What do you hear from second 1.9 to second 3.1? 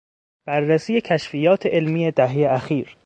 دههی اخیر